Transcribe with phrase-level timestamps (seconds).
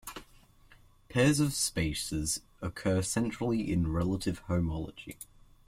[1.09, 5.19] Pairs of spaces occur centrally in relative homology.